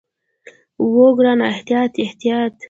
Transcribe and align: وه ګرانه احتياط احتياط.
وه 0.95 1.09
ګرانه 1.17 1.45
احتياط 1.53 1.93
احتياط. 2.05 2.53